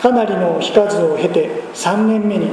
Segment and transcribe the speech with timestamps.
[0.00, 2.50] かなりの日数を経て3年目に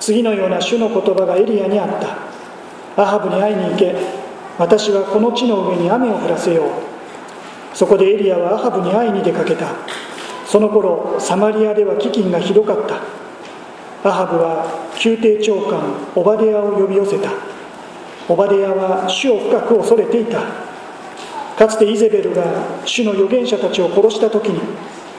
[0.00, 3.02] 次のような主の言葉がエリアにあった。
[3.02, 3.94] アハブに会いに行け
[4.58, 7.76] 私はこの地の上に雨を降らせよう。
[7.76, 9.66] そこでエリアはアハブに会いに出かけた。
[10.46, 12.96] その頃サマリアでは飢饉がひどかった。
[14.08, 15.80] アハブは宮廷長官
[16.14, 17.30] オバデヤを呼び寄せた。
[18.28, 20.40] オバデヤは主を深く恐れていた。
[21.56, 22.44] かつてイゼベルが
[22.84, 24.60] 主の預言者たちを殺した時に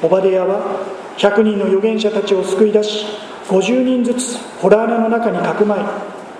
[0.03, 0.81] オバデヤは
[1.17, 3.05] 100人の預言者たちを救い出し
[3.47, 5.79] 50人ずつホラー穴の中にかくまい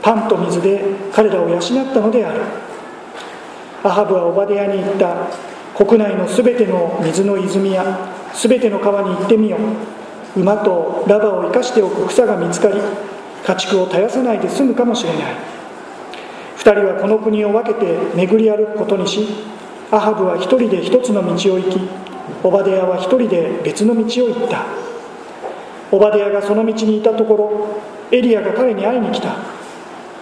[0.02, 0.81] パンと水で
[1.12, 2.41] 彼らを養ったのである。
[3.84, 5.27] アハブはオバデヤに言った。
[5.76, 7.85] 国内のすべての水の泉や
[8.34, 9.58] すべての川に行ってみよ
[10.35, 10.40] う。
[10.40, 12.80] 馬とラバを生かしておく草が見つかり
[13.46, 15.35] 家畜を絶やさないで済むかもしれない。
[16.57, 19.27] 2人はこの国を分けて巡り歩くことにし
[19.91, 21.80] アハブは一人で一つの道を行き
[22.44, 24.66] オバデヤは一人で別の道を行った。
[25.91, 29.35] オバデヤがその道にいたところエリアが彼に会いに来た。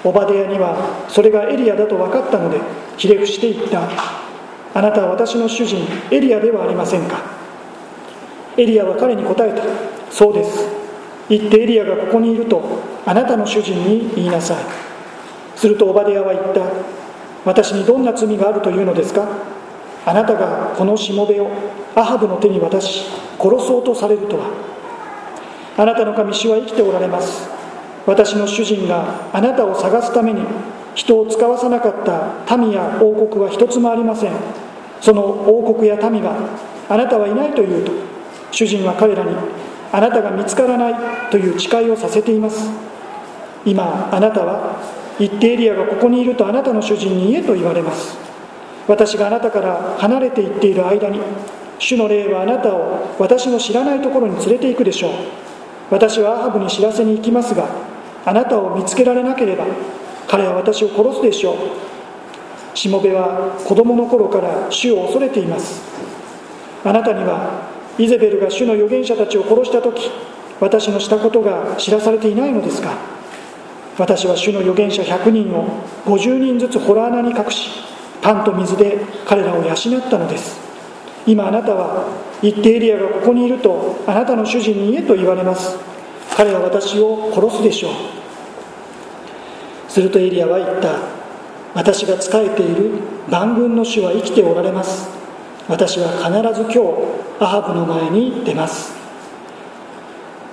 [0.04, 2.60] オバデヤにはそれがエリアだと分かったので
[2.98, 3.82] ひれ伏して言った。
[4.74, 7.18] あなたは私の主人エリアではありませんか。
[8.58, 9.64] エリアは彼に答えた。
[10.12, 10.68] そうです。
[11.28, 12.62] 言ってエリアがここにいると
[13.06, 14.58] あなたの主人に言いなさい。
[15.56, 16.62] するとオバデヤは言った。
[17.44, 19.28] 私にどんな罪があるというのですか。
[20.06, 21.50] あなたがこのしもべを。
[21.96, 23.06] アハブの手に渡し
[23.40, 24.46] 殺そうとされるとは。
[25.78, 27.50] あなたの神主は生きておられます。
[28.06, 30.42] 私の主人があなたを探すために
[30.94, 34.32] 人を使わさなかった民や王国は一つもありません。
[35.02, 36.34] その王国や民が
[36.90, 37.92] あなたはいないというと
[38.52, 39.36] 主人は彼らに
[39.92, 40.96] あなたが見つからない
[41.32, 42.70] という誓いをさせています。
[43.66, 44.80] 今あなたは
[45.20, 48.18] 一定エリアがここにいるとあなたの主人に言えと言われます。
[48.88, 51.20] 私があなたから離れていっている間に
[51.80, 55.12] 主の霊はあなたを私の知らないところに連れて行くでしょう。
[55.92, 57.68] 私はアハブに知らせに行きますが
[58.26, 59.66] あなたを見つけられなければ
[60.28, 62.78] 彼は私を殺すでしょう。
[62.78, 65.82] しもべは子供の頃から主を恐れています。
[66.84, 70.12] あなたにはイゼベルが主の預言者たちを殺した時
[70.60, 72.98] 私のしたことが知らされていないのですか。
[73.98, 75.68] 私は主の預言者100人を
[76.06, 77.70] 50人ずつ洞穴に隠し
[78.22, 79.76] パンと水で彼らを養っ
[80.10, 80.60] たのです。
[81.28, 82.06] 今あなたは
[82.42, 85.78] 一定エリアがここにいるとあなたの主人に言えと言われます。
[86.36, 87.92] 彼は私を殺すでしょう。
[89.90, 91.00] するとエリアは言った。
[91.74, 93.00] 私が仕えている
[93.30, 95.10] 万軍の主は生きておられます。
[95.68, 98.94] 私は必ず今日アハブの前に出ます。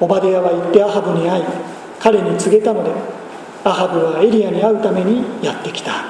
[0.00, 1.44] オバデヤは言ってアハブに会い
[2.00, 2.91] 彼に告げたので
[3.62, 6.06] アハブはエリアに会うためにやってきた。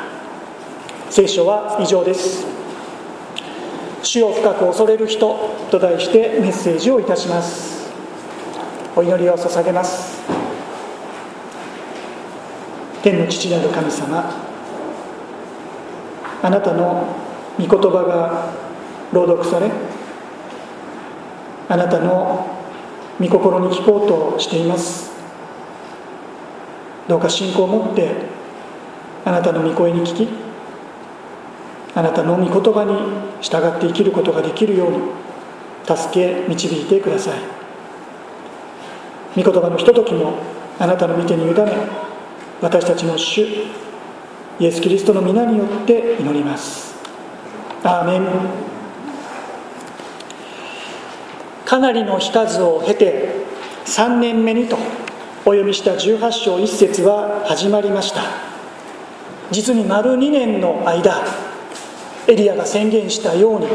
[1.10, 2.46] 聖書は以上です。
[4.02, 7.90] 主を深く恐れる人と題してメッセージをいたします。
[8.94, 10.20] お祈りを捧げます。
[13.02, 14.30] 天の父なる神様
[16.42, 17.06] あなたの
[17.58, 18.52] 御言葉が
[19.12, 19.70] 朗読され
[21.68, 22.46] あなたの
[23.20, 25.12] 御心に聞こうとしています。
[27.08, 28.14] どうか信仰を持って
[29.24, 30.51] あなたの御声に聞き
[31.94, 32.94] あなたの御言葉に
[33.42, 34.98] 従って生きることができるように
[35.84, 37.38] 助け導いてください。
[39.36, 40.34] 御言葉のひとときも
[40.78, 41.54] あなたの御手に委ね
[42.60, 43.42] 私たちの主
[44.60, 46.94] イエス・キリストの皆によって祈ります。
[47.82, 48.28] アーメン。
[51.64, 53.34] かなりの日数を経て
[53.86, 54.76] 3年目にと
[55.44, 58.22] お読みした18章1節は始まりました。
[59.50, 61.22] 実に丸2年の間
[62.28, 63.66] エリアが宣言したように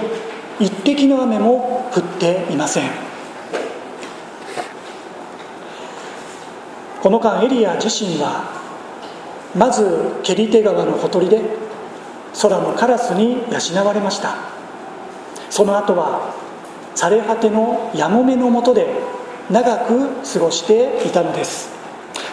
[0.59, 2.89] 一滴の雨も降っていません。
[7.01, 8.43] この間エリア自身は
[9.55, 11.41] まずケリテ川のほとりで
[12.41, 14.35] 空のカラスに養われました。
[15.49, 16.33] その後は
[16.95, 18.87] 枯れ果てのやもめのもとで
[19.49, 21.69] 長く過ごしていたのです。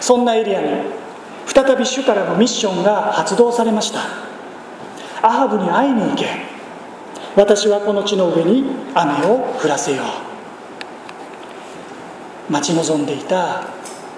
[0.01, 0.69] そんなエリアに
[1.47, 4.34] 再び主からのミッションが発動されました。
[5.25, 6.27] アハブに会いに行け。
[7.35, 8.63] 私はこの地の上に
[8.95, 10.03] 雨を降らせよ
[12.51, 12.53] う。
[12.53, 13.63] 待ち望んでいた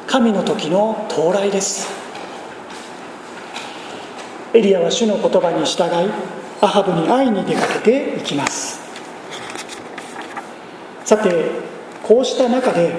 [0.08, 1.86] 神の時の到来です。
[4.52, 6.10] エリアは主の言葉に従い
[6.60, 8.80] アハブに会いに出かけていきます。
[11.04, 11.30] さて
[12.02, 12.92] こうした中で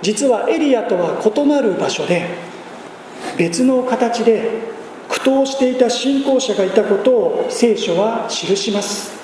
[0.00, 2.28] 実はエリアとは異なる場所で
[3.36, 4.77] 別の形で
[5.18, 9.18] 苦闘していた信仰者がいたことを聖書は記します。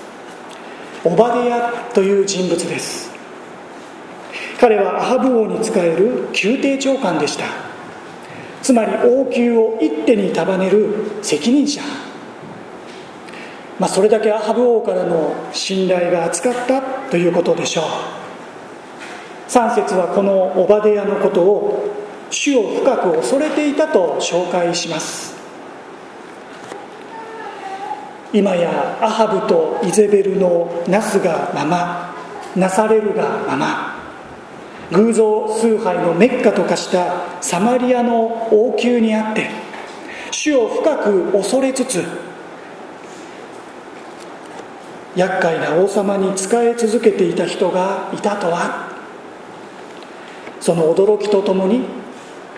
[1.05, 3.13] オバデヤという人物です。
[4.61, 7.45] 彼はアハブ王に仕える宮廷長官でした。
[8.61, 11.81] つまり王宮を一手に束ねる責任者。
[13.79, 17.85] まあ、それだけアハブ王からの信頼が厚かったということでしょう。
[19.49, 21.89] 3節はこのオバデヤのことを
[22.31, 25.34] 主を深く恐れていたと紹介します。
[28.35, 32.13] 今やアハブとイゼベルのなすがまま
[32.57, 33.95] なされるがまま。
[34.91, 39.49] 偶像崇拝のメッカと化したサマリアの王宮にあって
[40.31, 42.05] 主を深く恐れつつ
[45.17, 48.93] 厄介な王様に仕え続けていた人がいたとは。
[50.61, 51.85] その驚きとともに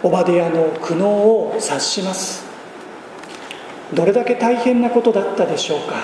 [0.03, 2.46] オバデヤの苦悩を察します。
[3.95, 5.95] どれだけ大変なことだったでしょうか。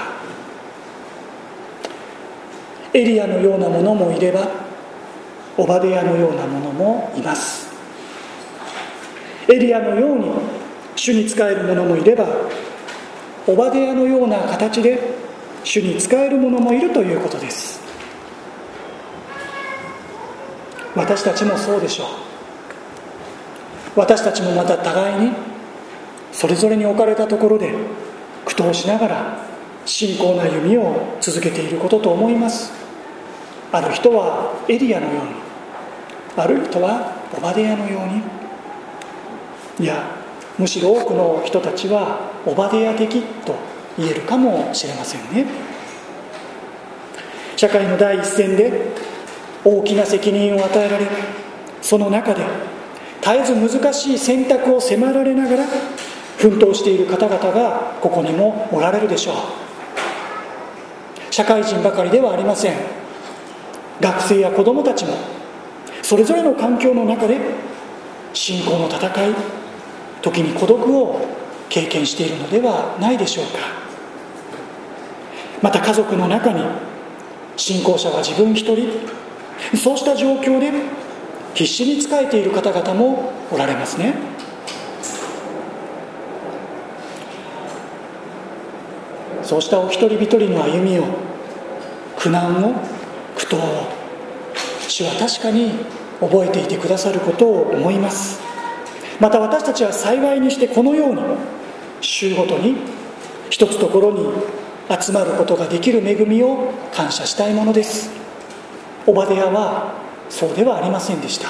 [2.94, 4.49] エリアのようなものもいれば
[5.56, 7.73] オバデヤのようなものもいます。
[9.49, 10.31] エリアのように
[10.94, 12.26] 主に仕える者もいれば
[13.46, 15.00] オバデヤのような形で
[15.64, 17.81] 主に仕える者もいるということです。
[20.94, 22.06] 私たちもそうでしょう。
[23.96, 25.52] 私たちもまた互いに
[26.32, 27.73] それぞれに置かれたところで
[28.44, 29.38] 苦闘しながら
[29.84, 32.73] 信仰な歩みを続けていることと思います。
[33.70, 35.31] ある人はエリアのように
[36.37, 38.23] ある人はオバデヤのように。
[39.81, 40.05] いや
[40.58, 43.55] むしろ多くの人たちはオバデヤ的と
[43.99, 45.46] 言えるかもしれませんね。
[47.56, 48.93] 社会の第一線で
[49.64, 51.06] 大きな責任を与えられ
[51.81, 52.44] その中で
[53.20, 55.64] 絶えず難しい選択を迫られながら
[56.38, 59.34] 奮闘している方々がここにもおられるでしょう。
[61.31, 62.75] 社会人ばかりではありません。
[64.00, 65.14] 学生や子どもたちも
[66.02, 67.38] それぞれの環境の中で
[68.34, 69.34] 信仰の戦い
[70.20, 71.20] 時に孤独を
[71.69, 73.58] 経験しているのではないでしょうか。
[75.62, 76.62] また家族の中に
[77.56, 78.88] 信仰者は自分一人
[79.76, 80.73] そうした状況で
[81.55, 84.31] 必死に仕えている方々もおられますね。
[89.53, 91.05] そうしたお一人一人の歩みを
[92.17, 92.73] 苦難を
[93.37, 93.87] 苦闘を
[94.89, 95.73] 主は確かに
[96.21, 98.41] 覚えていてくださることを思います。
[99.21, 101.21] また私たちは幸いにしてこのように
[102.01, 102.77] 週ごとに
[103.51, 104.27] 一つところに
[104.99, 108.11] 集まることができる恵みを感謝したいものです。
[109.07, 109.93] オバデヤは
[110.31, 111.49] そうではありませんでした。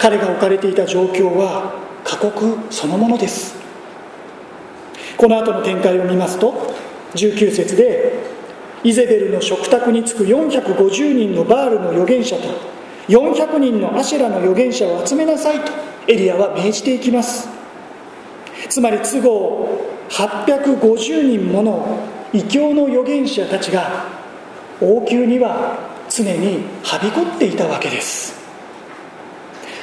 [0.00, 3.63] 彼が置かれていた状況は過酷そのものです。
[5.24, 6.52] この後の展開を見ますと
[7.14, 8.12] 19節で
[8.82, 12.42] イゼベルの食卓に着く450人のバールの預言者と
[13.08, 15.72] 400人のアシェラの預言者を集めなさいと
[16.08, 17.48] エリアは命じていきます。
[18.68, 19.78] つまり都合
[20.10, 22.00] 850人もの
[22.34, 24.04] 異教の預言者たちが
[24.82, 25.78] 王宮には
[26.10, 28.38] 常にはびこっていたわけです。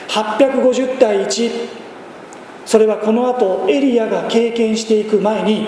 [0.07, 1.80] 850対1
[2.71, 5.67] それはこの後エリアが経験していく前に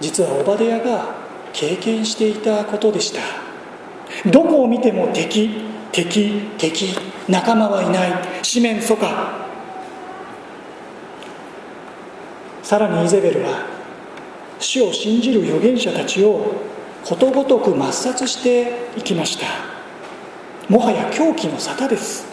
[0.00, 1.14] 実はオバデヤが
[1.52, 3.20] 経験していたことでした。
[4.28, 6.98] どこを見ても敵敵敵
[7.28, 8.10] 仲間はいない。
[8.42, 9.06] 四面楚歌。
[12.64, 13.64] さらにイゼベルは
[14.58, 16.56] 主を信じる預言者たちを
[17.04, 19.46] ことごとく抹殺していきました。
[20.68, 22.32] もはや狂気の沙汰です。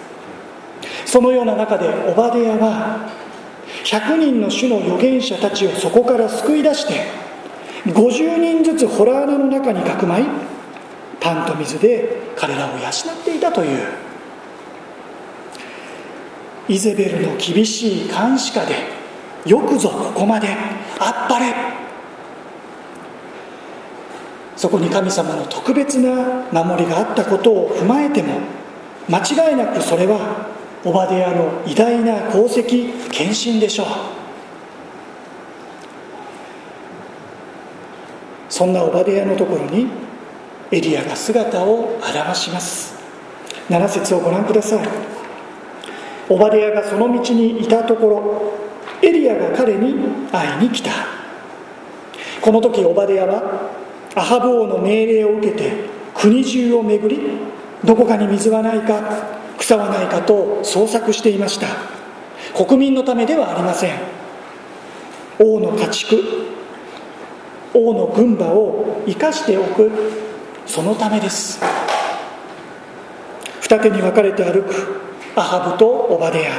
[1.06, 3.20] そのような中でオバデヤは
[3.84, 7.06] 100人の主の預言者たちをそこから救い出して
[7.86, 10.26] 50人ずつホラー穴の中にかくまい
[11.20, 14.10] パンと水で彼らを養っていたという。
[16.70, 18.76] イゼベルの厳しい監視下で
[19.46, 20.50] よくぞここまで
[21.00, 21.54] あっぱれ。
[24.56, 28.40] そこに神様の特別な守りがあったことを踏まえても
[29.10, 30.50] 間違いなくそれは
[30.86, 33.88] オバデヤの偉大な功績献身でしょう。
[38.50, 39.88] そんなオバデヤのところに
[40.72, 42.94] エリアが姿を現します。
[43.70, 44.88] 7節をご覧ください。
[46.30, 48.54] オバデヤがその道にいたところ
[49.02, 49.96] エリアが彼に
[50.32, 50.92] 会いに来た。
[52.42, 53.70] この時オバデヤは
[54.16, 55.74] アハブ王の命令を受けて
[56.16, 57.22] 国中を巡り
[57.84, 61.68] どこかに水はないか草はないかと捜索していました。
[62.56, 64.00] 国民のためではありません。
[65.40, 66.18] 王の家畜
[67.74, 69.92] 王の軍馬を生かしておく
[70.66, 71.60] そのためです。
[73.62, 75.02] 二手に分かれて歩く
[75.36, 76.52] アハブとオバデヤ、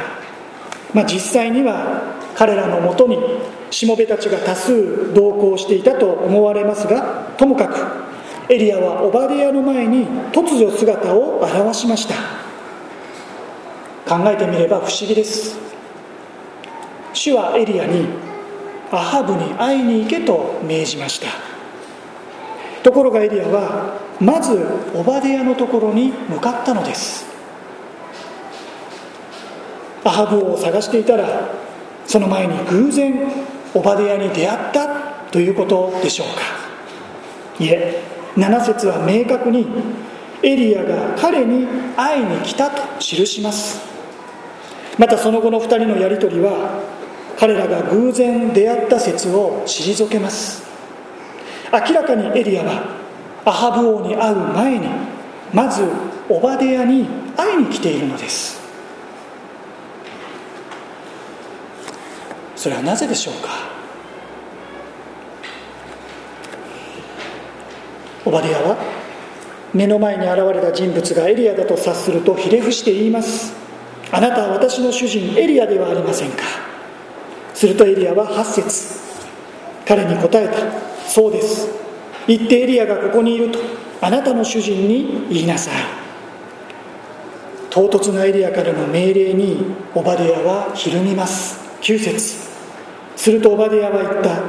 [0.93, 3.17] まあ、実際には彼らのもとに
[3.69, 12.50] しもべたちが多数同行していたと思われますがともかくエリアはオバデヤの前に突如姿を現しました。
[14.11, 15.57] 考えてみれば不思議です。
[17.13, 18.07] 主はエリアに
[18.91, 21.27] アハブに会いに行けと命じました。
[22.83, 27.25] ところがエリアはまずオバデヤのところに向かったのです。
[30.03, 31.47] アハブを探していたら
[32.05, 33.31] その前に偶然
[33.73, 34.87] オバデヤに出会った
[35.31, 37.63] ということでしょうか。
[37.63, 38.03] いえ
[38.35, 39.65] 7節は明確に
[40.43, 41.65] エリアが彼に
[41.95, 43.90] 会いに来たと記します。
[44.97, 46.81] またその後の2人のやり取りは
[47.39, 50.63] 彼らが偶然出会った説を退けます。
[51.71, 52.83] 明らかにエリアは
[53.45, 54.87] アハブ王に会う前に
[55.53, 55.83] まず
[56.29, 58.61] オバデヤに会いに来ているのです。
[62.55, 63.49] それはなぜでしょうか？
[68.23, 68.77] オバデヤは
[69.73, 73.55] 目の前に現れた人物がエリアだと察するとひれ伏して言います。
[74.11, 76.43] あなたは私の主人エリアではありませんか？
[77.53, 78.99] するとエリアは8節。
[79.87, 81.07] 彼に答えた。
[81.07, 81.69] そうです。
[82.27, 83.59] 言ってエリアがここにいると。
[84.01, 85.73] あなたの主人に言いなさい。
[87.69, 89.63] 唐突なエリアからの命令に
[89.95, 91.59] オバデヤはひるみます。
[91.81, 92.35] 9節。
[93.15, 94.41] するとオバデヤは言った。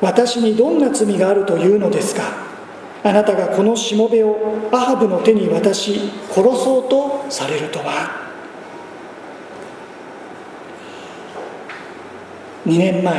[0.00, 2.22] 私にどんな罪があるというのですか？
[3.04, 8.27] あなたがこのしもべをアハブの手に渡し殺そうとされるとは。
[12.68, 13.16] 2年前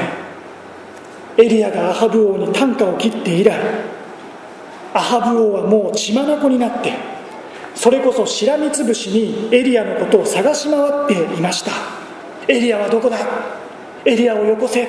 [1.37, 3.59] エリアがアハブ王に短歌を切って以来
[4.93, 6.93] アハブ王はもう血眼になって
[7.75, 11.71] それこそしらみつぶしにエリアのことを探し回っていました。
[12.47, 13.17] エリアはどこだ
[14.03, 14.85] エリアをよこせ。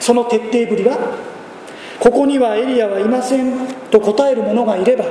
[0.00, 0.96] その徹底ぶりは
[1.98, 5.04] ここにはエリアはいませんと答える者がいれば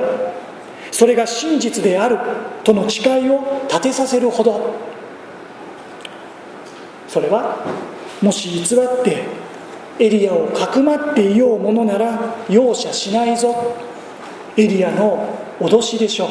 [0.90, 2.18] それが真実である
[2.64, 4.74] との誓いを立てさせるほど。
[7.06, 7.56] それは
[8.22, 9.24] もし偽って
[9.98, 13.74] エリアをかくまっていようものなら容赦しないぞ。
[14.56, 16.28] エリアの脅しでしょう。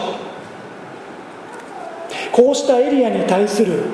[2.31, 3.85] こうしたエリアに対する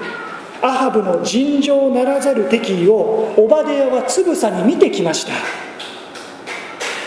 [0.61, 5.33] アハブの尋常ならざる敵意をオバデヤはつぶさに見てきました。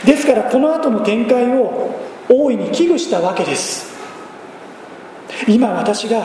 [0.07, 1.91] ですからこの後の展開を
[2.29, 3.97] 大いに危惧したわけです。
[5.47, 6.23] 今私が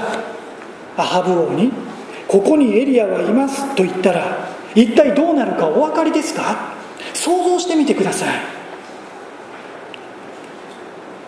[0.97, 1.71] アハブ王に
[2.27, 6.73] 「ここにエリアはいます」と言ったら一体どうなるかお分かりですか？
[7.13, 8.29] 想像してみてください。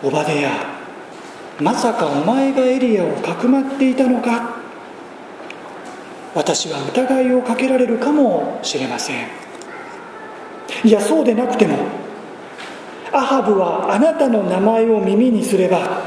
[0.02, 0.50] オバデヤ
[1.60, 4.56] まさかお前がエリアをかくまっていたのか？
[6.34, 9.26] 私は疑いをかけられるかもしれません。
[10.84, 11.78] いやそうでなくても
[13.12, 16.02] アハブはあなたの名前を耳にすれば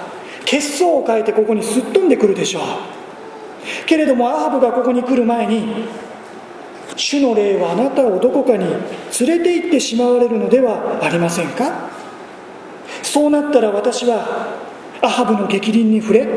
[0.45, 2.63] 血相を変えてここにすっ飛んでくるでしょう。
[3.87, 5.85] けれどもアハブがここに来る前に
[6.99, 11.89] 主の霊はあなたをどこかに連れて行ってしまわれるのではありませんか？
[13.03, 14.53] そうなったら私は
[15.01, 16.27] アハブの逆鱗に触れ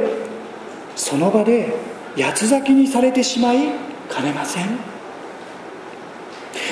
[0.94, 1.74] その場で
[2.16, 3.70] 八つ咲きにされてしまい
[4.08, 4.78] かねません。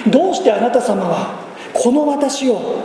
[0.08, 1.40] どうしてあなた様は
[1.72, 2.82] この私を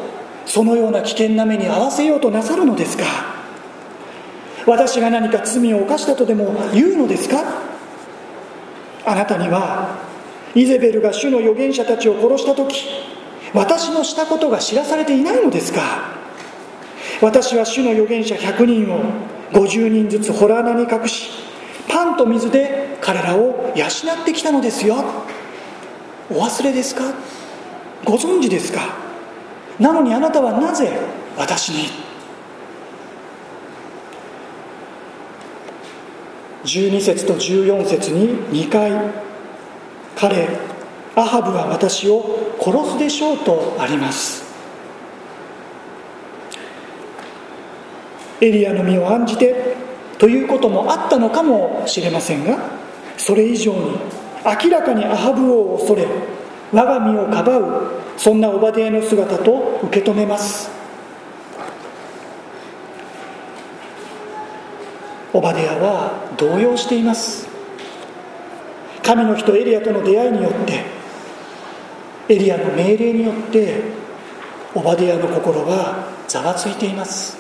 [0.47, 3.03] そのような危険な目に遭わせようとなさるのですか？
[4.65, 7.43] 私が何か罪を犯したとでも言うのですか？
[9.05, 10.03] あなたには
[10.55, 12.85] イゼベルが主の預言者たちを殺した時
[13.53, 16.15] 私のしたことが知らされていないのですか？
[17.21, 18.99] 私は主の預言者100人を
[19.51, 21.29] 50人ずつ洞穴に隠し
[21.87, 24.95] パンと水で彼らを養ってきたのですよ。
[26.29, 27.13] お忘れですか？
[28.03, 28.97] ご存知ですか？
[29.79, 30.91] なのにあなたはなぜ
[31.37, 31.89] 私に
[36.63, 38.29] ？12節と14節に
[38.67, 38.91] 2回
[40.15, 40.47] 彼
[41.15, 44.43] アハブは私を殺すでしょうとあります。
[48.41, 49.75] エリアの身を案じて
[50.17, 52.57] ということもあったのかもしれませんが
[53.17, 53.97] それ以上に
[54.63, 56.05] 明らかにアハブを恐れ
[56.71, 60.69] 我が身をかばうそんなオバデヤの姿と受け止めます。
[65.33, 67.54] オバデヤは動揺しています。
[69.05, 70.83] 神の人エリアとの出会いによって
[72.27, 73.83] エリアの命令によって
[74.73, 77.37] オバデヤの心はざわついています。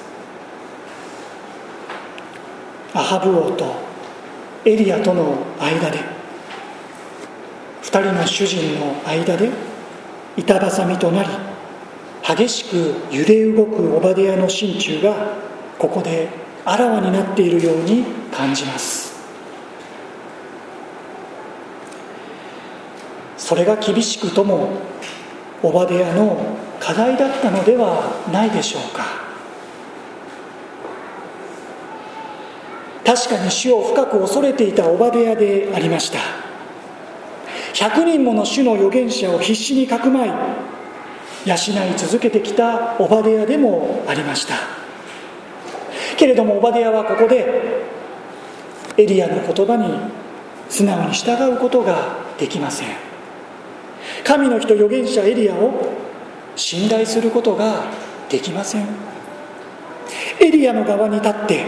[2.93, 3.75] アハブ王と
[4.63, 5.99] エリアとの間で
[7.81, 9.49] 2人の主人の間で
[10.37, 11.29] 板挟みとなり
[12.23, 15.33] 激しく揺れ動くオバデヤの心中が
[15.79, 16.29] ここで
[16.63, 19.04] あらわになっているように感じます。
[23.45, 24.69] それが厳しくとも
[25.61, 26.35] オバデヤの
[26.79, 29.03] 課題だったのではないでしょうか。
[33.05, 36.17] 確かに主を深く恐れていたオバデヤでありました。
[37.75, 40.33] 100人もの主の預言者を必死にかくまい養
[41.53, 41.57] い
[41.97, 44.55] 続けてきたオバデヤでもありました。
[46.17, 47.45] けれどもオバデヤはここで
[48.97, 49.99] エリアの言葉に
[50.67, 53.04] 素直に従うことができません。
[54.25, 55.93] 神の人預言者エリアを
[56.55, 57.83] 信頼することが
[58.27, 58.87] できません。
[60.41, 61.63] エリアの側に立って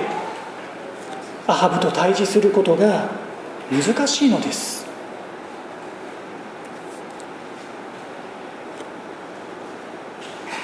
[1.46, 3.10] アハブと対峙することが
[3.72, 4.88] 難しいのです。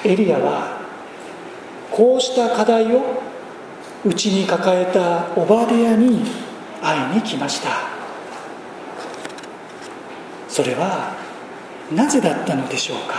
[0.04, 0.80] エリアは
[1.92, 3.22] こうした課題を
[4.04, 6.24] 内に抱えたオバデヤに
[6.82, 7.68] 会いに来ました。
[10.48, 11.23] それは
[11.92, 13.14] なぜだったのでしょうか？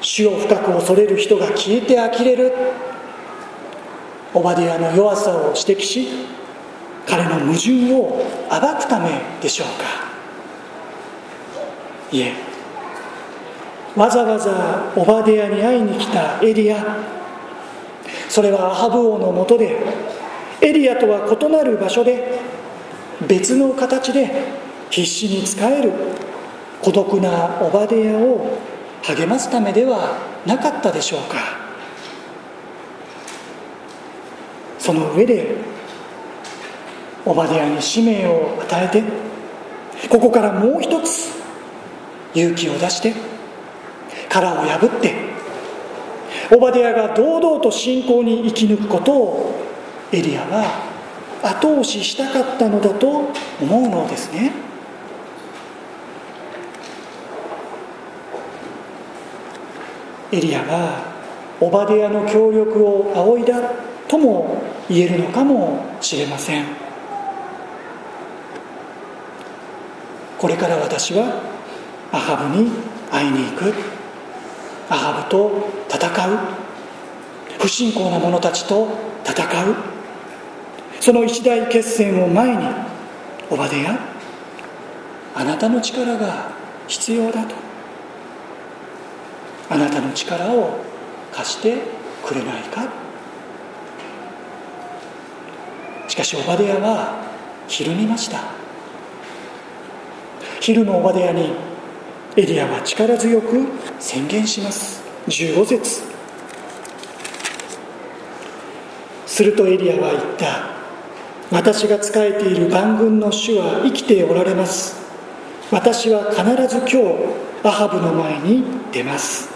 [0.00, 2.52] 主を深く恐れる人が消えて呆れる。
[4.34, 6.08] オバデヤの弱さを指摘し
[7.06, 9.84] 彼の矛盾を暴くためでしょうか？
[12.12, 12.32] いえ。
[13.96, 16.96] わざわざオバデヤに会いに来たエリア。
[18.28, 19.78] それはアハブ王のもとで
[20.60, 22.40] エリアとは異なる場所で
[23.28, 24.30] 別の形で
[24.90, 25.92] 必死に仕える
[26.82, 28.58] 孤独なオバデヤを
[29.02, 31.64] 励ますためではなかったでしょうか。
[34.78, 35.56] その上で
[37.24, 39.02] オバデヤに使命を与えて
[40.10, 41.32] ここからもう一つ
[42.34, 43.14] 勇気を出して
[44.28, 45.14] 殻を破って
[46.54, 49.54] オバデヤが堂々と信仰に生き抜くことを
[50.12, 50.93] エリアは
[51.44, 53.28] 後押ししたかったのだと
[53.60, 54.50] 思うのですね。
[60.32, 61.04] エリアが
[61.60, 63.60] オバデヤの協力を仰いだ
[64.08, 66.64] とも言えるのかもしれません。
[70.38, 71.42] これから私は
[72.10, 72.70] アハブに
[73.10, 73.72] 会いに行く。
[74.88, 76.38] アハブと戦う。
[77.58, 78.88] 不信仰な者たちと
[79.24, 79.93] 戦う。
[81.04, 82.64] その一大決戦を前に
[83.50, 83.98] オバデヤ
[85.34, 86.50] あなたの力が
[86.88, 87.54] 必要だと。
[89.68, 90.78] あなたの力を
[91.30, 91.76] 貸して
[92.24, 92.90] くれないか。
[96.08, 97.22] しかしオバデヤは
[97.68, 98.40] ひるみました。
[100.62, 101.52] 昼のオバデヤに
[102.34, 103.62] エリアは力強く
[104.00, 105.02] 宣言します。
[105.28, 106.02] 15節。
[109.26, 110.73] するとエリアは言った。
[111.50, 114.96] 私が仕えている万軍の主は生きておられます。
[115.70, 119.48] 私は必ず今日アハブの前に出ます。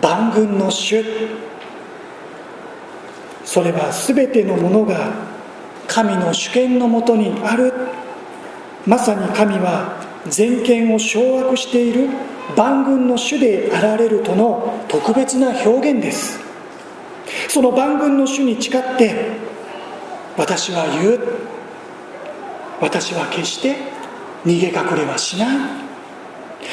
[0.00, 1.04] 万軍の主。
[3.44, 5.12] それは全てのものが
[5.86, 7.72] 神の主権のもとにある。
[8.86, 9.96] まさに神は
[10.28, 12.08] 全権を掌握している
[12.56, 16.38] 万軍の主であられるとの特別な表現です。
[17.48, 19.32] その万軍の主に誓って
[20.36, 21.20] 私は言う。
[22.80, 23.76] 私は決して
[24.44, 25.48] 逃げ隠れはしない。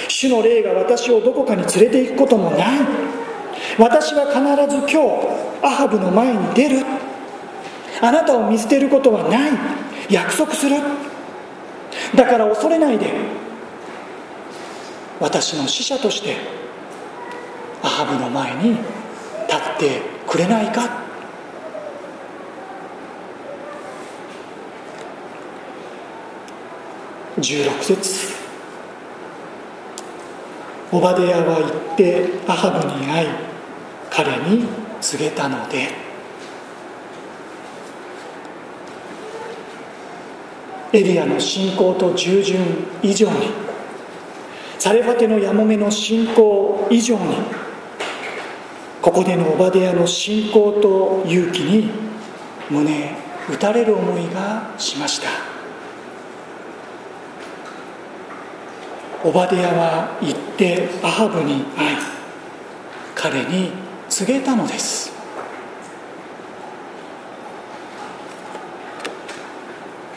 [0.08, 2.80] 主の霊が私をどこかに連れて行くこともない。
[3.78, 6.86] 私は必ず今日アハブの前に出る。
[8.02, 9.52] あなたを見捨てることはない。
[10.10, 10.78] 約束する。
[12.16, 13.14] だから恐れないで。
[15.20, 16.36] 私の使者として
[17.82, 21.03] アハブの前に立ってくれないか。
[27.44, 28.34] 16節。
[30.94, 33.28] オバデヤは行ってアハブに会い
[34.10, 34.66] 彼に
[35.02, 35.90] 告げたので。
[40.94, 42.62] エリアの信仰と従順
[43.02, 43.50] 以上に
[44.78, 47.36] サレファテのやもめの信仰以上に
[49.02, 51.90] ここでのオバデヤの信仰と勇気に
[52.70, 53.18] 胸
[53.50, 55.53] 打たれる思いがしました。
[59.26, 61.98] オバデヤは行ってアハブに会い
[63.16, 63.72] 彼に
[64.10, 65.14] 告げたのです。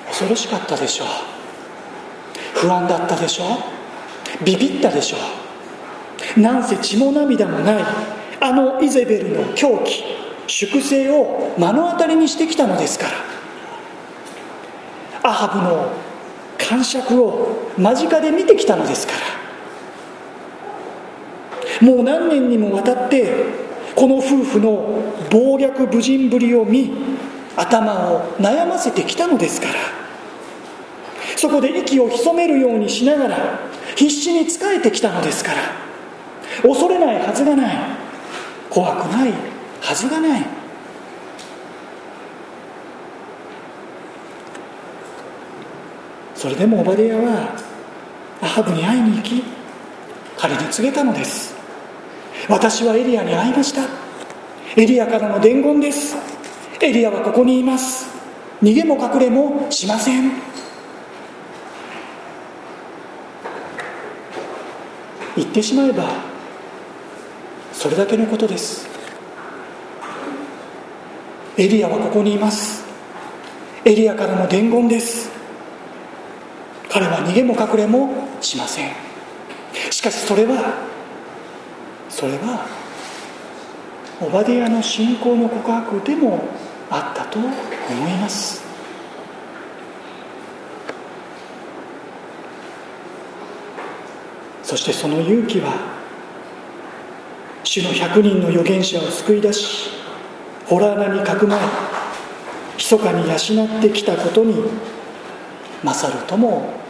[0.09, 1.07] 恐ろしかったでしょう。
[2.55, 4.45] 不安だったでしょう。
[4.45, 5.17] ビビったでしょ
[6.37, 6.41] う。
[6.41, 7.85] なんせ血も涙もない
[8.41, 10.03] あのイゼベルの狂気
[10.49, 13.07] 粛清を目の当たりにしてきたのですか
[15.23, 15.31] ら。
[15.31, 16.06] アハブの
[16.59, 19.19] 感触を間近で見てきたのですから。
[21.87, 23.31] もう何年にもわたって
[23.95, 26.91] この夫婦の暴虐無人ぶりを見
[27.57, 29.75] 頭を悩ませてきたのですから。
[31.37, 33.61] そこで息を潜めるようにしながら
[33.95, 35.59] 必死に仕えてきたのですから。
[36.63, 37.77] 恐れないはずがない。
[38.71, 39.33] 怖くない
[39.81, 40.66] はずがない。
[46.47, 47.57] それでもオバデヤは
[48.41, 49.43] アハブに会いに行き
[50.39, 51.57] 彼に告げたのです。
[52.49, 53.83] 私はエリアに会いました。
[54.81, 56.15] エリアからの伝言です。
[56.81, 58.07] エリアはここにいます。
[58.63, 60.31] 逃げも隠れもしません。
[65.35, 66.05] 言ってしまえば
[67.73, 68.87] それだけのことです。
[71.57, 72.85] エリアはここにいます。
[73.85, 75.36] エリアからの伝言です。
[76.97, 78.09] 彼は逃げも隠れも
[78.41, 78.91] しません。
[79.91, 80.79] しかしそれは
[82.09, 82.67] それは
[84.19, 86.49] オバディアの信仰の告白でも
[86.89, 87.49] あったと思
[88.09, 88.65] います。
[94.63, 95.75] そしてその勇気は
[97.63, 99.91] 主の100人の預言者を救い出し
[100.65, 101.61] ホラー穴にかくまい
[102.79, 104.55] 密かに養ってきたことに
[105.85, 106.86] 勝るとも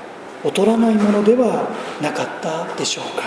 [0.46, 1.68] 劣らないものでは
[2.00, 3.24] なかったでしょうか。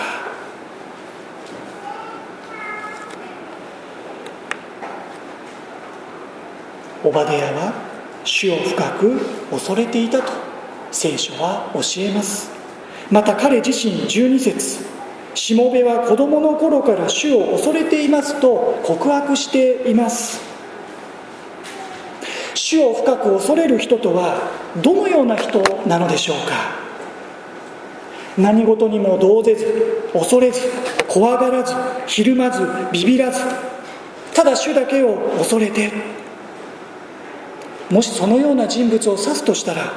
[7.04, 7.72] オバデヤは
[8.24, 10.32] 主を深く恐れていたと
[10.90, 12.50] 聖書は教えます。
[13.10, 14.84] また彼自身12節
[15.34, 20.40] しもべは子供の頃から主を恐れていますと告白しています。
[22.54, 24.50] 主を深く恐れる人とは
[24.82, 26.79] どのような人なのでしょうか。
[28.40, 30.60] 何事にも動ぜず恐れず
[31.08, 31.74] 怖がらず
[32.06, 32.60] ひるまず
[32.92, 33.40] ビビらず
[34.34, 35.92] ただ主だけを恐れて
[37.90, 39.92] もしそのような人物を指すとしたら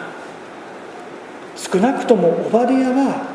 [1.56, 3.34] 少なくともオバディアは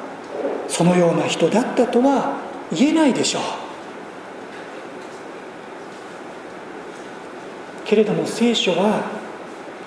[0.68, 2.40] そのような人だったとは
[2.72, 3.42] 言えないでしょう。
[7.86, 9.10] けれども聖書は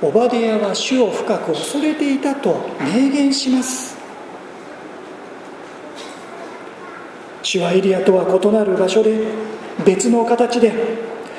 [0.01, 3.90] オバディアは主を深く恐れていたと明言します。
[7.51, 9.27] 主はエリアとは異なる場所で
[9.85, 10.71] 別の形で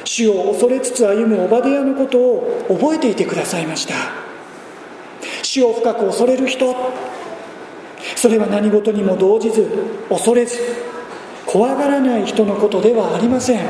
[0.04, 3.94] 主を恐れつつ歩むオバディアのことを覚えていてくださいました。
[5.42, 6.76] 主を深く恐れる人
[8.14, 9.66] それは何事にも動じず
[10.10, 10.58] 恐れず
[11.46, 13.64] 怖がらない人のことではありません。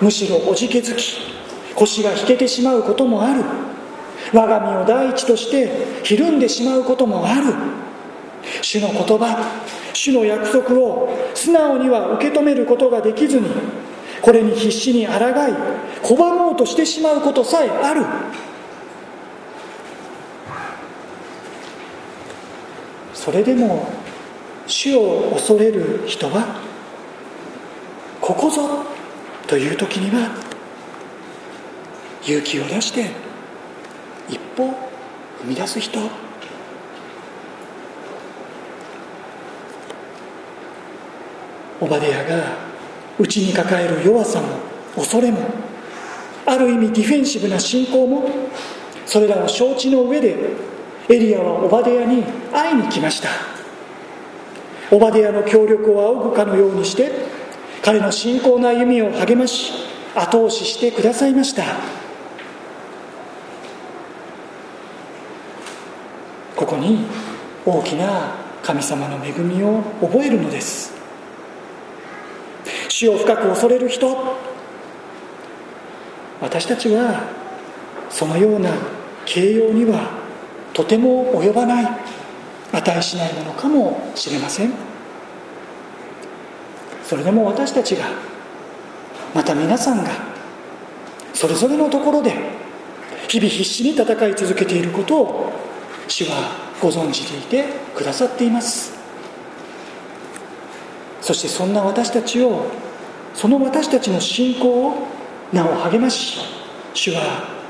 [0.00, 1.14] むしろおじけづき
[1.76, 3.44] 腰が引けてしまうこともある。
[4.32, 5.70] 我が身を第一として
[6.02, 7.54] ひるんでしまうこともある。
[8.62, 9.38] 主の言葉
[9.94, 13.48] 主の約束を素直には受け止めることができずに
[14.20, 15.16] これに必死に抗い
[16.02, 18.04] 拒もうとしてしまうことさえある。
[23.14, 23.88] それでも
[24.66, 26.60] 主を恐れる人は
[28.20, 28.84] ここぞ
[29.46, 30.30] という時には
[32.22, 33.10] 勇気を出して
[34.28, 34.74] 一歩踏
[35.44, 36.23] み出す人。
[41.80, 42.56] オバデヤが
[43.18, 44.48] 内に抱える弱さも
[44.96, 45.38] 恐れも
[46.46, 48.28] ある意味ディフェンシブな信仰も
[49.06, 50.36] それらを承知の上で
[51.08, 53.28] エリアはオバデヤに会いに来ました。
[54.90, 57.10] オバデヤの協力を仰ぐかのようにして
[57.82, 59.72] 彼の信仰の歩みを励まし
[60.14, 61.64] 後押ししてくださいました。
[66.56, 67.04] ここに
[67.66, 71.03] 大きな神様の恵みを覚えるのです。
[72.96, 74.16] 死を深く恐れる人。
[76.40, 77.24] 私たちは
[78.08, 78.70] そのような
[79.26, 80.10] 形容には
[80.72, 81.88] とても及ばない
[82.70, 84.72] 値しないものかもしれません。
[87.02, 88.04] それでも私たちが
[89.34, 90.10] また皆さんが
[91.32, 92.32] それぞれのところで
[93.26, 95.52] 日々必死に戦い続けていることを
[96.06, 97.64] 主はご存知でいて
[97.96, 98.94] くださっています。
[101.20, 102.83] そしてそんな私たちを
[103.34, 105.08] その私たちの信仰を
[105.52, 106.38] なお励まし
[106.94, 107.20] 主は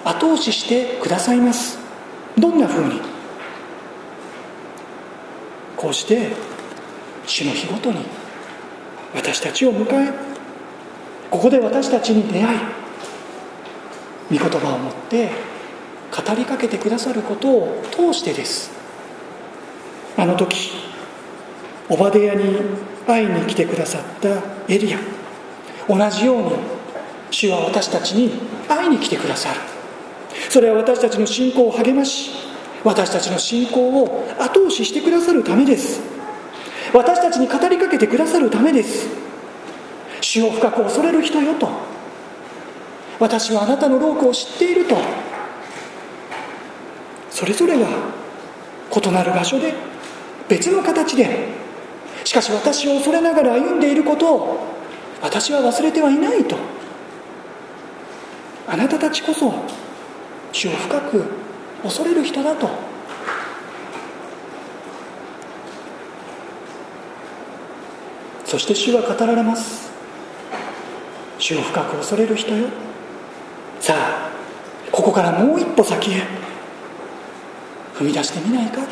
[0.04, 1.78] 後押ししてくださいます。
[2.38, 3.00] どんなふうに？
[5.76, 6.32] こうして
[7.26, 8.04] 主の日ごとに
[9.14, 10.12] 私たちを迎え
[11.30, 12.58] ここで私たちに出会い
[14.30, 15.30] 御言葉を持って
[16.10, 18.70] 語りかけてくださることを通してです。
[20.16, 20.70] あの時
[21.88, 22.60] オバデヤに
[23.06, 24.28] 会いに来てくださった
[24.72, 25.13] エリア。
[25.88, 26.50] 同じように
[27.30, 28.32] 主は私たちに
[28.68, 29.60] 会いに来てくださる。
[30.48, 32.30] それは私たちの信仰を励まし
[32.84, 36.00] 私たちの信仰を後押ししてくださるためです。
[36.92, 39.08] 私たちに語りかけてくださるためです。
[40.20, 41.68] 主を深く恐れる人よと。
[43.18, 44.96] 私はあなたの労苦を知っていると。
[47.30, 47.88] それぞれが
[48.94, 49.74] 異なる場所で
[50.48, 51.48] 別の形で。
[52.24, 54.73] しかし私を恐れながら歩んでいることを
[55.24, 56.54] 私は忘れてはいないと。
[58.68, 59.54] あなたたちこそ
[60.52, 61.24] 主を深く
[61.82, 62.68] 恐れる人だと。
[68.44, 69.90] そして主は語られます。
[71.38, 72.68] 主を深く恐れる人よ。
[73.80, 74.30] さあ
[74.92, 76.22] ここからもう一歩先へ。
[77.94, 78.82] 踏み出してみないか。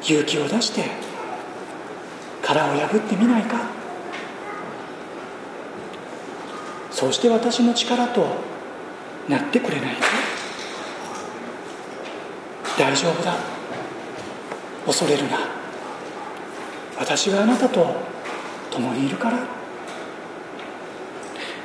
[0.00, 1.07] 勇気を出して。
[2.48, 3.60] 殻を破ってみないか。
[6.90, 8.26] そうして私の力と
[9.28, 10.06] なってくれないか
[12.78, 13.36] 大丈夫だ。
[14.86, 15.40] 恐れるな。
[16.98, 17.94] 私があなたと
[18.70, 19.40] 共にいるから。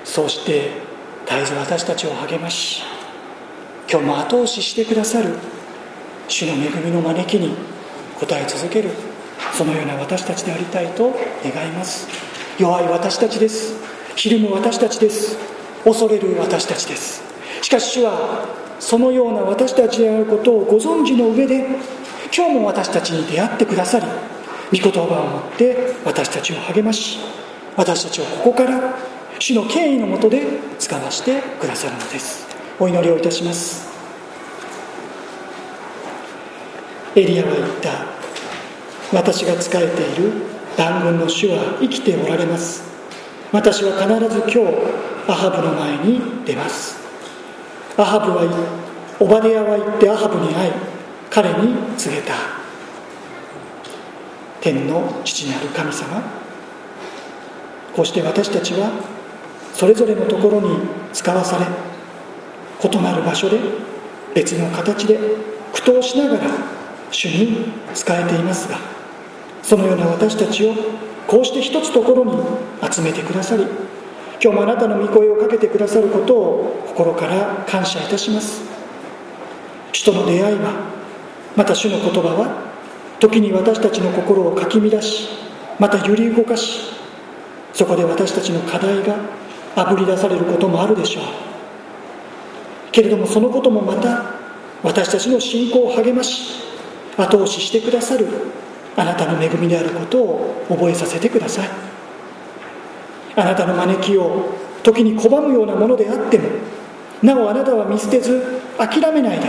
[0.04, 0.72] そうして
[1.26, 2.84] 絶えず私たちを励まし
[3.90, 5.38] 今日も後押ししてくださる
[6.28, 9.13] 主の恵みの招きに応え続ける。
[9.54, 11.14] そのような私たちでありたいと
[11.44, 12.08] 願います。
[12.60, 13.76] 弱い私たちです。
[14.16, 15.38] ひるむ私たちです。
[15.84, 17.24] 恐れる私たちです。
[17.62, 18.46] しかし主は
[18.80, 21.66] そのような私たちであることをご存知の上で
[22.36, 24.06] 今日も私たちに出会ってくださり
[24.78, 27.20] 御言葉を持って私たちを励まし
[27.78, 28.96] 私たちをここから
[29.40, 30.46] 主の権威のもとで
[30.80, 32.48] 使わしてくださるのです。
[32.80, 33.92] お祈りをいたします。
[37.16, 38.13] エリアは言った
[39.14, 40.32] 私が仕えている
[40.78, 42.84] 万軍の主は生きておられます。
[43.52, 46.98] 私は必ず今日アハブの前に出ます。
[47.96, 48.44] アハブは
[49.20, 50.72] オバデヤは行ってアハブに会い
[51.30, 52.64] 彼に告げた。
[54.64, 56.24] 天の父なる神様
[57.94, 58.92] こうして私たちは
[59.74, 61.66] それぞれのところに使わされ
[62.82, 63.60] 異なる場所で
[64.34, 65.20] 別の形で
[65.74, 66.50] 苦闘しながら
[67.12, 68.78] 主に仕えていますが
[69.64, 70.74] そのような私たちを
[71.26, 72.34] こうして一つところに
[72.92, 73.64] 集めてくださり
[74.44, 78.62] 今日もあなたの御声をかけてくださることを心から感謝いたします。
[79.94, 80.92] 主との出会いは
[81.56, 82.74] また主の言葉は
[83.20, 85.30] 時に私たちの心をかき乱し
[85.80, 86.92] また揺り動かし
[87.72, 89.16] そこで私たちの課題が
[89.76, 91.24] あぶり出されることもあるでしょう。
[92.92, 94.34] けれどもそのこともまた
[94.84, 96.62] 私たちの信仰を励まし
[97.18, 98.28] 後押ししてくださる
[98.96, 101.70] あなたの恵みであることを覚えさせてください。
[103.36, 104.54] あなたの招きを
[104.84, 106.50] 時に拒むようなものであっても
[107.24, 109.48] なおあなたは見捨てず諦めないで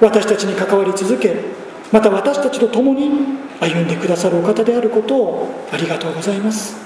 [0.00, 1.34] 私たちに関わり続け
[1.92, 3.10] また私たちと共に
[3.60, 6.76] 歩んでくださるお方であることをありがとうございます。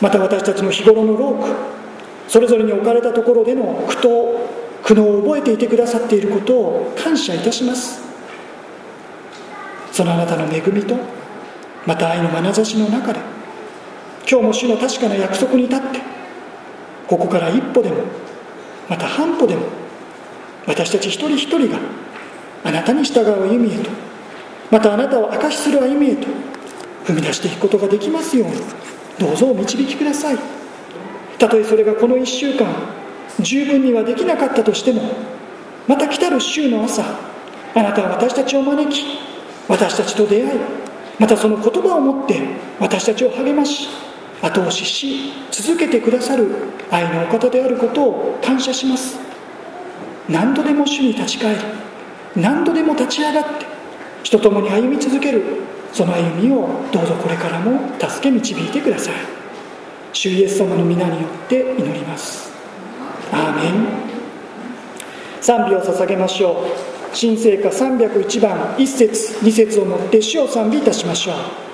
[0.00, 1.48] また私たちの日頃の労苦
[2.28, 4.48] それぞれに置かれたところでの苦闘
[4.82, 8.07] 苦悩を覚えていてくださっていることを感謝いたします。
[9.98, 10.94] そのあなたの恵みと
[11.84, 13.18] また愛の眼差しの中で
[14.30, 16.00] 今日も主の確かな約束に立って
[17.08, 18.04] ここから一歩でも
[18.88, 19.66] また半歩でも
[20.68, 21.80] 私たち一人一人が
[22.62, 23.90] あなたに従う歩みへと
[24.70, 26.28] またあなたを明かしする歩みへと
[27.04, 28.60] 踏み出していくことができますように
[29.18, 30.38] どうぞお導きください。
[31.40, 32.68] たとえそれがこの1週間
[33.40, 35.02] 十分にはできなかったとしても
[35.88, 37.02] また来たる週の朝
[37.74, 39.27] あなたは私たちを招き
[39.68, 40.60] 私たちと出会い
[41.18, 42.40] またその言葉を持って
[42.80, 43.88] 私たちを励まし
[44.40, 46.48] 後押しし続けてくださる
[46.90, 49.18] 愛のお方であることを感謝します。
[50.28, 51.60] 何度でも主に立ち返り
[52.36, 53.66] 何度でも立ち上がって
[54.22, 55.42] 人ともに歩み続ける
[55.92, 59.14] その歩みをどうぞこれからも助け導いてください。
[60.12, 62.52] 主イエス様の皆によって祈ります。
[63.32, 63.86] アーメン。
[65.40, 66.97] 賛美を捧げましょう。
[67.12, 71.67] 新聖歌301番1節2節をもって主を賛美いたしましょう。